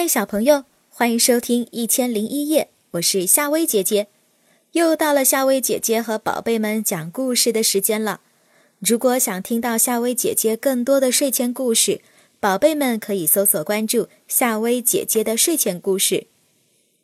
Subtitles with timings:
[0.00, 2.62] 嗨，小朋友，欢迎收听《一千零一夜》，
[2.92, 4.06] 我是夏薇姐姐。
[4.72, 8.22] 又到了夏薇姐姐和宝贝们讲故事的时间了。
[8.78, 12.00] 如果想听到夏薇姐姐更多的睡前故事，
[12.40, 16.28] 宝贝们可以搜索关注夏薇姐姐的睡前故事。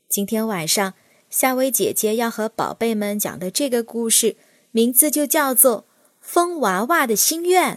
[0.08, 0.94] 今天晚上，
[1.28, 4.36] 夏薇姐姐要和宝贝们讲的这个故事，
[4.70, 5.80] 名字就叫做
[6.22, 7.74] 《风娃娃的心愿》。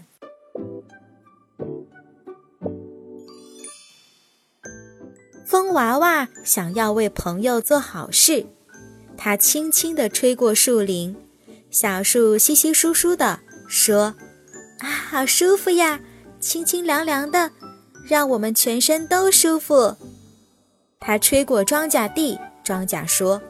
[5.49, 8.45] 风娃娃想要为朋友做好事，
[9.17, 11.15] 他轻轻地吹过树林，
[11.71, 14.13] 小树稀稀疏疏地说
[14.77, 15.99] ：“啊，好舒服呀，
[16.39, 17.49] 清清凉凉的，
[18.07, 19.95] 让我们全身都舒服。”
[21.01, 23.41] 他吹过庄稼地，庄稼说：“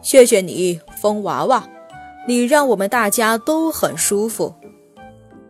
[0.00, 1.68] 谢谢你，风娃娃，
[2.28, 4.54] 你让我们大家都很舒服。”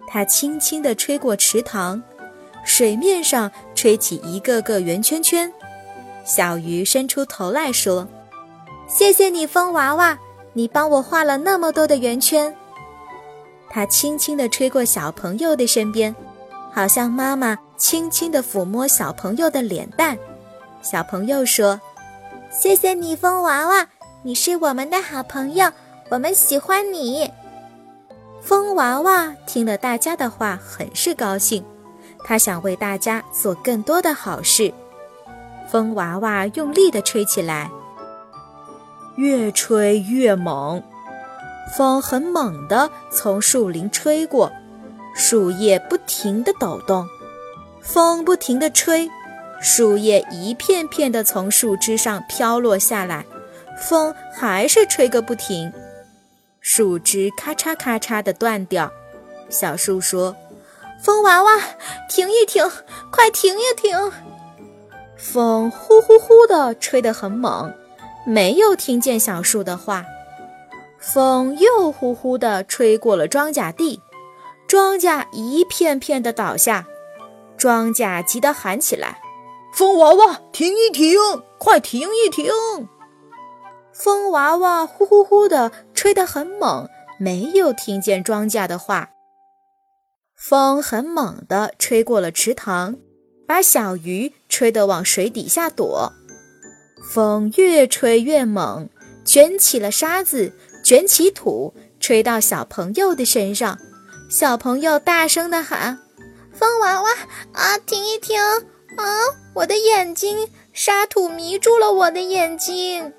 [0.09, 2.03] 他轻轻地吹过池塘，
[2.65, 5.53] 水面上吹起一个个圆圈圈。
[6.27, 8.07] 小鱼伸出头来说
[8.89, 10.19] ：“谢谢你，风娃娃，
[10.55, 12.53] 你帮我画了那么多的圆圈。”
[13.71, 16.15] 它轻轻地吹过小朋友的身边，
[16.73, 20.19] 好像妈妈轻轻地抚摸小朋友的脸蛋。
[20.83, 21.81] 小朋友说
[22.51, 23.87] ：“谢谢你，风娃娃，
[24.23, 25.71] 你是我们的好朋友，
[26.11, 27.31] 我们喜欢你。”
[28.43, 31.65] 风娃娃听了大家的话，很是高兴，
[32.25, 34.75] 他想为大家做更多的好事。
[35.71, 37.71] 风娃娃用力地吹起来，
[39.17, 40.83] 越吹越猛。
[41.77, 44.53] 风很猛地从树林吹过，
[45.15, 47.07] 树叶不停地抖动。
[47.81, 49.11] 风不停地吹，
[49.61, 53.25] 树叶一片片地从树枝上飘落下来。
[53.77, 55.73] 风还是吹个不停，
[56.61, 58.91] 树枝咔嚓咔嚓地断掉。
[59.51, 60.35] 小树说
[61.03, 61.51] ：“风娃娃，
[62.09, 62.65] 停一停，
[63.11, 64.13] 快停一停！”
[65.17, 67.73] 风呼呼呼地吹得很猛，
[68.27, 70.05] 没有听见小树的话。
[70.99, 74.01] 风又呼呼地吹过了庄稼地，
[74.67, 76.87] 庄稼一片片地倒下。
[77.57, 79.19] 庄稼急得喊起来
[79.73, 81.19] ：“风娃娃，停一停，
[81.59, 82.53] 快停一停！”
[83.93, 86.87] 风娃娃呼呼呼地吹得很猛，
[87.19, 89.11] 没有听见庄稼的话。
[90.35, 92.97] 风很猛地吹过了池塘。
[93.49, 96.11] 把小鱼吹得往水底下躲，
[97.13, 98.89] 风越吹越猛，
[99.23, 100.51] 卷起了沙子，
[100.83, 103.79] 卷起土，吹到小朋友的身上。
[104.31, 105.99] 小朋友大声地喊
[106.59, 107.11] ：“风娃娃
[107.53, 108.41] 啊，停一停！
[108.97, 109.05] 啊，
[109.53, 113.13] 我的眼睛，沙土迷住了我的眼睛。”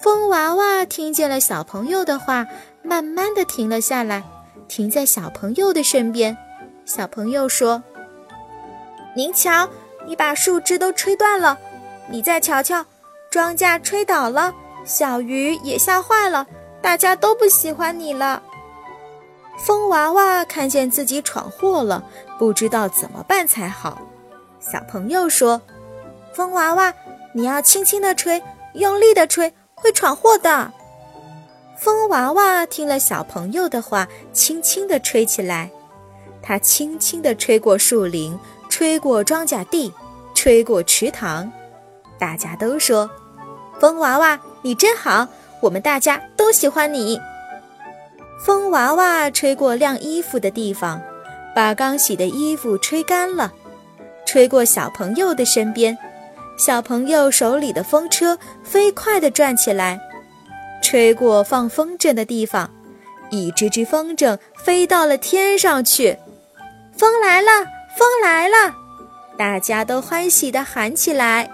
[0.00, 2.46] 风娃娃听见了小朋友的话，
[2.82, 4.24] 慢慢地停了下来，
[4.66, 6.34] 停在小朋友的身边。
[6.86, 7.82] 小朋友说。
[9.14, 9.68] 您瞧，
[10.06, 11.58] 你把树枝都吹断了。
[12.08, 12.84] 你再瞧瞧，
[13.30, 14.52] 庄稼吹倒了，
[14.84, 16.46] 小鱼也吓坏了，
[16.80, 18.42] 大家都不喜欢你了。
[19.58, 22.02] 风娃娃看见自己闯祸了，
[22.38, 23.98] 不知道怎么办才好。
[24.58, 25.60] 小朋友说
[26.34, 26.92] ：“风娃娃，
[27.34, 28.42] 你要轻轻地吹，
[28.74, 30.72] 用力地吹，会闯祸的。”
[31.78, 35.70] 风娃娃听了小朋友的话，轻轻地吹起来。
[36.40, 38.38] 它轻轻地吹过树林。
[38.72, 39.92] 吹过庄稼地，
[40.32, 41.52] 吹过池塘，
[42.18, 43.08] 大家都说
[43.78, 45.28] ：“风娃娃，你真好，
[45.60, 47.20] 我们大家都喜欢你。”
[48.42, 51.02] 风娃娃吹过晾衣服的地方，
[51.54, 53.52] 把刚洗的衣服吹干了；
[54.24, 55.96] 吹过小朋友的身边，
[56.56, 59.98] 小朋友手里的风车飞快地转起来；
[60.82, 62.70] 吹过放风筝的地方，
[63.28, 66.16] 一只只风筝飞到了天上去。
[66.96, 67.50] 风来了。
[67.96, 68.74] 风来了，
[69.36, 71.50] 大家都欢喜地喊起来。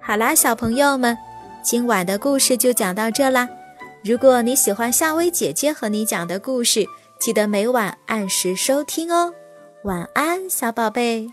[0.00, 1.16] 好啦，小朋友们，
[1.62, 3.48] 今晚的故事就讲到这啦。
[4.04, 6.86] 如果你喜欢夏薇姐姐和你讲的故事，
[7.18, 9.32] 记得每晚按时收听哦。
[9.84, 11.28] 晚安，小宝贝。